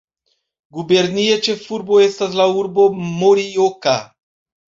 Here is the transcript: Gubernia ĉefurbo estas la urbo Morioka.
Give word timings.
Gubernia 0.77 1.35
ĉefurbo 1.47 1.99
estas 2.05 2.39
la 2.41 2.47
urbo 2.61 2.87
Morioka. 3.21 3.97